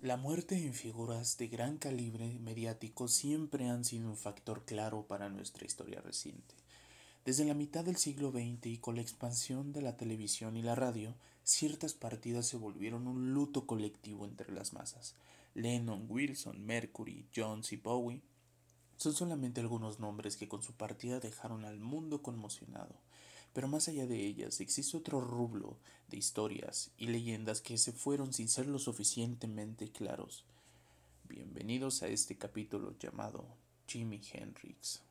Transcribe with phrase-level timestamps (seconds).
[0.00, 5.28] La muerte en figuras de gran calibre mediático siempre han sido un factor claro para
[5.28, 6.54] nuestra historia reciente.
[7.24, 10.76] Desde la mitad del siglo XX y con la expansión de la televisión y la
[10.76, 15.16] radio, ciertas partidas se volvieron un luto colectivo entre las masas.
[15.54, 18.22] Lennon, Wilson, Mercury, Jones y Bowie
[18.98, 22.94] son solamente algunos nombres que con su partida dejaron al mundo conmocionado.
[23.52, 25.76] Pero más allá de ellas existe otro rublo
[26.08, 30.44] de historias y leyendas que se fueron sin ser lo suficientemente claros.
[31.28, 33.44] Bienvenidos a este capítulo llamado
[33.86, 35.02] Jimi Hendrix.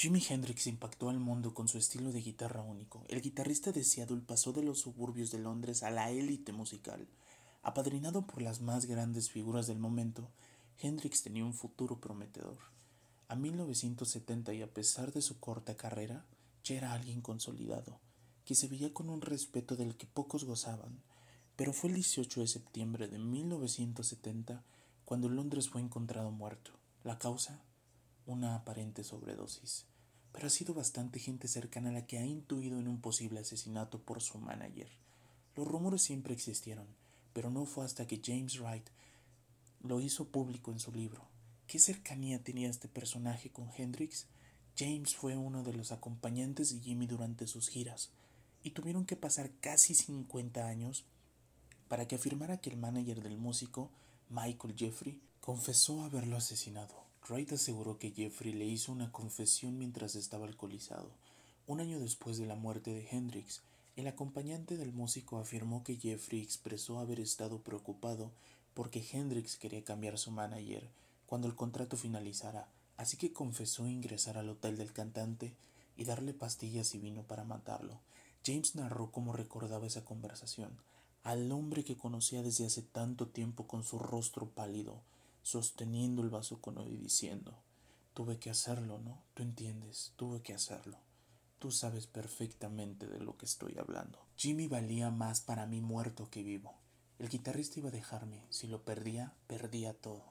[0.00, 3.04] Jimi Hendrix impactó al mundo con su estilo de guitarra único.
[3.08, 7.06] El guitarrista de Seattle pasó de los suburbios de Londres a la élite musical.
[7.62, 10.30] Apadrinado por las más grandes figuras del momento,
[10.78, 12.56] Hendrix tenía un futuro prometedor.
[13.28, 16.24] A 1970 y a pesar de su corta carrera,
[16.64, 18.00] ya era alguien consolidado
[18.46, 21.02] que se veía con un respeto del que pocos gozaban,
[21.56, 24.64] pero fue el 18 de septiembre de 1970
[25.04, 26.70] cuando Londres fue encontrado muerto.
[27.04, 27.60] La causa,
[28.30, 29.86] una aparente sobredosis.
[30.32, 34.22] Pero ha sido bastante gente cercana la que ha intuido en un posible asesinato por
[34.22, 34.88] su manager.
[35.56, 36.86] Los rumores siempre existieron,
[37.32, 38.88] pero no fue hasta que James Wright
[39.82, 41.26] lo hizo público en su libro.
[41.66, 44.26] ¿Qué cercanía tenía este personaje con Hendrix?
[44.76, 48.10] James fue uno de los acompañantes de Jimmy durante sus giras
[48.62, 51.04] y tuvieron que pasar casi 50 años
[51.88, 53.90] para que afirmara que el manager del músico,
[54.28, 57.09] Michael Jeffrey, confesó haberlo asesinado.
[57.28, 61.10] Wright aseguró que Jeffrey le hizo una confesión mientras estaba alcoholizado.
[61.66, 63.60] Un año después de la muerte de Hendrix,
[63.96, 68.30] el acompañante del músico afirmó que Jeffrey expresó haber estado preocupado
[68.74, 70.88] porque Hendrix quería cambiar su manager
[71.26, 75.52] cuando el contrato finalizara, así que confesó ingresar al hotel del cantante
[75.96, 78.00] y darle pastillas y vino para matarlo.
[78.44, 80.70] James narró cómo recordaba esa conversación,
[81.22, 85.02] al hombre que conocía desde hace tanto tiempo con su rostro pálido,
[85.42, 87.54] sosteniendo el vaso con hoy diciendo,
[88.14, 89.22] tuve que hacerlo, ¿no?
[89.34, 90.98] Tú entiendes, tuve que hacerlo.
[91.58, 94.18] Tú sabes perfectamente de lo que estoy hablando.
[94.36, 96.74] Jimmy valía más para mí muerto que vivo.
[97.18, 100.24] El guitarrista iba a dejarme, si lo perdía, perdía todo.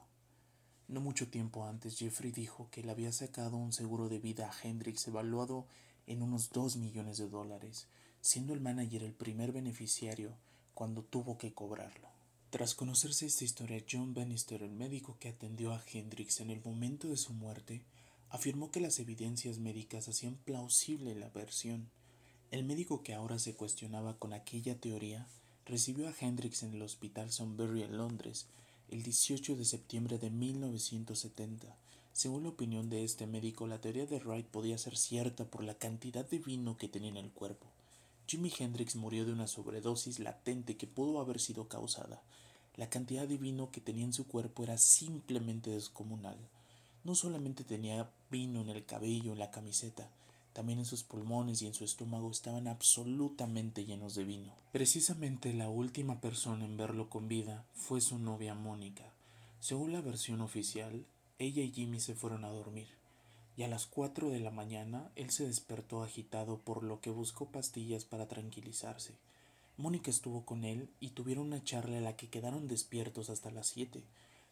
[0.88, 4.68] No mucho tiempo antes, Jeffrey dijo que le había sacado un seguro de vida a
[4.68, 5.66] Hendrix evaluado
[6.08, 7.86] en unos 2 millones de dólares,
[8.20, 10.32] siendo el manager el primer beneficiario
[10.74, 12.08] cuando tuvo que cobrarlo.
[12.50, 17.08] Tras conocerse esta historia, John Bannister, el médico que atendió a Hendrix en el momento
[17.08, 17.82] de su muerte,
[18.28, 21.88] afirmó que las evidencias médicas hacían plausible la versión.
[22.50, 25.26] El médico que ahora se cuestionaba con aquella teoría
[25.64, 28.46] recibió a Hendrix en el Hospital Sunbury en Londres
[28.90, 31.76] el 18 de septiembre de 1970
[32.12, 35.74] según la opinión de este médico, la teoría de Wright podía ser cierta por la
[35.74, 37.66] cantidad de vino que tenía en el cuerpo.
[38.30, 42.22] Jimi Hendrix murió de una sobredosis latente que pudo haber sido causada.
[42.76, 46.38] La cantidad de vino que tenía en su cuerpo era simplemente descomunal.
[47.02, 50.08] No solamente tenía vino en el cabello, en la camiseta,
[50.52, 54.54] también en sus pulmones y en su estómago estaban absolutamente llenos de vino.
[54.70, 59.12] Precisamente la última persona en verlo con vida fue su novia Mónica.
[59.58, 61.04] Según la versión oficial,
[61.40, 62.99] ella y Jimmy se fueron a dormir,
[63.56, 67.46] y a las cuatro de la mañana él se despertó agitado por lo que buscó
[67.46, 69.14] pastillas para tranquilizarse.
[69.76, 73.66] Mónica estuvo con él y tuvieron una charla en la que quedaron despiertos hasta las
[73.66, 74.02] siete.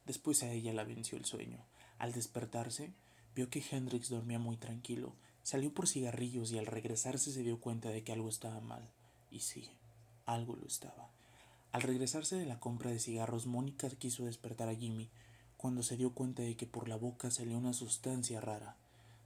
[0.06, 1.58] Después a ella la venció el sueño.
[1.98, 2.92] Al despertarse,
[3.34, 7.90] vio que Hendrix dormía muy tranquilo, salió por cigarrillos y al regresarse se dio cuenta
[7.90, 8.88] de que algo estaba mal.
[9.30, 9.68] Y sí,
[10.26, 11.10] algo lo estaba.
[11.72, 15.08] Al regresarse de la compra de cigarros, Mónica quiso despertar a Jimmy,
[15.58, 18.76] cuando se dio cuenta de que por la boca salía una sustancia rara.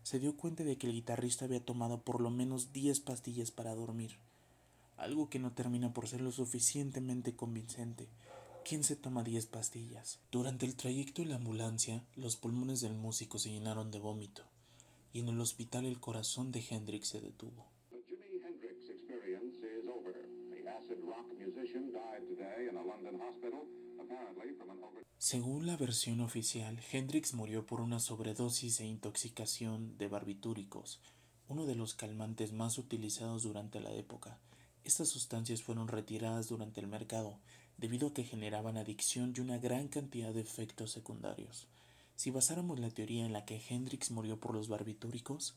[0.03, 3.75] Se dio cuenta de que el guitarrista había tomado por lo menos diez pastillas para
[3.75, 4.19] dormir,
[4.97, 8.09] algo que no termina por ser lo suficientemente convincente.
[8.65, 10.21] ¿Quién se toma diez pastillas?
[10.31, 14.45] Durante el trayecto en la ambulancia, los pulmones del músico se llenaron de vómito,
[15.13, 17.72] y en el hospital el corazón de Hendrix se detuvo.
[25.19, 31.01] Según la versión oficial, Hendrix murió por una sobredosis e intoxicación de barbitúricos,
[31.49, 34.39] uno de los calmantes más utilizados durante la época.
[34.85, 37.39] Estas sustancias fueron retiradas durante el mercado
[37.79, 41.69] debido a que generaban adicción y una gran cantidad de efectos secundarios.
[42.17, 45.55] Si basáramos la teoría en la que Hendrix murió por los barbitúricos,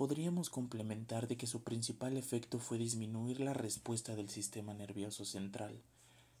[0.00, 5.78] podríamos complementar de que su principal efecto fue disminuir la respuesta del sistema nervioso central.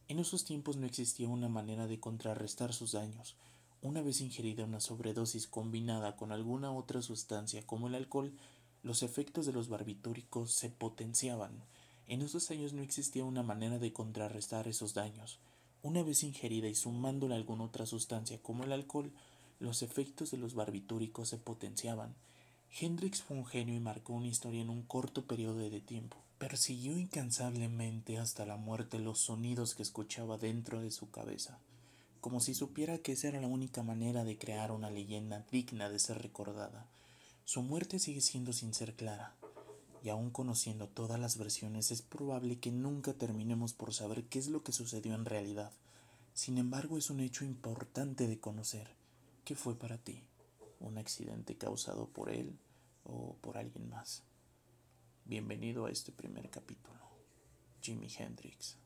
[0.08, 3.36] En esos tiempos no existía una manera de contrarrestar sus daños.
[3.82, 8.32] Una vez ingerida una sobredosis combinada con alguna otra sustancia como el alcohol,
[8.82, 11.52] los efectos de los barbitúricos se potenciaban.
[12.06, 15.38] En esos años no existía una manera de contrarrestar esos daños.
[15.82, 19.12] Una vez ingerida y sumándole alguna otra sustancia como el alcohol,
[19.58, 22.14] los efectos de los barbitúricos se potenciaban.
[22.78, 26.16] Hendrix fue un genio y marcó una historia en un corto periodo de tiempo.
[26.38, 31.58] Persiguió incansablemente hasta la muerte los sonidos que escuchaba dentro de su cabeza,
[32.20, 35.98] como si supiera que esa era la única manera de crear una leyenda digna de
[35.98, 36.86] ser recordada.
[37.44, 39.34] Su muerte sigue siendo sin ser clara,
[40.02, 44.48] y aún conociendo todas las versiones es probable que nunca terminemos por saber qué es
[44.48, 45.72] lo que sucedió en realidad.
[46.32, 48.88] Sin embargo, es un hecho importante de conocer.
[49.44, 50.22] ¿Qué fue para ti?
[50.80, 52.58] ¿Un accidente causado por él
[53.04, 54.24] o por alguien más?
[55.26, 56.98] Bienvenido a este primer capítulo.
[57.82, 58.79] Jimi Hendrix.